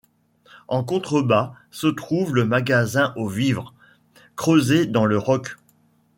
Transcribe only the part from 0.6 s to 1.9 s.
En contrebas se